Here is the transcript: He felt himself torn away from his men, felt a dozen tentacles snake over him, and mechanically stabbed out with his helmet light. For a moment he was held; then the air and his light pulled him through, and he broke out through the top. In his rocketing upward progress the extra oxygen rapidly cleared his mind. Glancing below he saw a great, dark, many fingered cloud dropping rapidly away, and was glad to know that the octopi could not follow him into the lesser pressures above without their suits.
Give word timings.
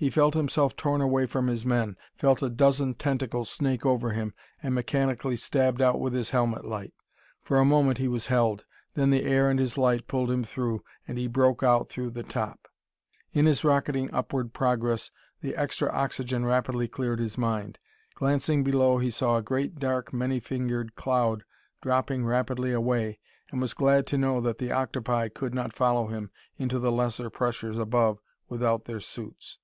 He 0.00 0.10
felt 0.10 0.34
himself 0.34 0.76
torn 0.76 1.00
away 1.00 1.26
from 1.26 1.48
his 1.48 1.66
men, 1.66 1.96
felt 2.14 2.40
a 2.40 2.48
dozen 2.48 2.94
tentacles 2.94 3.50
snake 3.50 3.84
over 3.84 4.10
him, 4.12 4.32
and 4.62 4.72
mechanically 4.72 5.34
stabbed 5.34 5.80
out 5.82 5.98
with 5.98 6.12
his 6.12 6.30
helmet 6.30 6.64
light. 6.64 6.92
For 7.42 7.58
a 7.58 7.64
moment 7.64 7.98
he 7.98 8.06
was 8.06 8.26
held; 8.26 8.64
then 8.94 9.10
the 9.10 9.24
air 9.24 9.50
and 9.50 9.58
his 9.58 9.76
light 9.76 10.06
pulled 10.06 10.30
him 10.30 10.44
through, 10.44 10.84
and 11.08 11.18
he 11.18 11.26
broke 11.26 11.64
out 11.64 11.88
through 11.88 12.10
the 12.12 12.22
top. 12.22 12.68
In 13.32 13.46
his 13.46 13.64
rocketing 13.64 14.08
upward 14.12 14.52
progress 14.52 15.10
the 15.40 15.56
extra 15.56 15.90
oxygen 15.90 16.46
rapidly 16.46 16.86
cleared 16.86 17.18
his 17.18 17.36
mind. 17.36 17.80
Glancing 18.14 18.62
below 18.62 18.98
he 18.98 19.10
saw 19.10 19.36
a 19.36 19.42
great, 19.42 19.80
dark, 19.80 20.12
many 20.12 20.38
fingered 20.38 20.94
cloud 20.94 21.42
dropping 21.82 22.24
rapidly 22.24 22.70
away, 22.72 23.18
and 23.50 23.60
was 23.60 23.74
glad 23.74 24.06
to 24.06 24.16
know 24.16 24.40
that 24.42 24.58
the 24.58 24.70
octopi 24.70 25.26
could 25.26 25.52
not 25.54 25.72
follow 25.72 26.06
him 26.06 26.30
into 26.56 26.78
the 26.78 26.92
lesser 26.92 27.28
pressures 27.28 27.76
above 27.78 28.20
without 28.48 28.84
their 28.84 29.00
suits. 29.00 29.58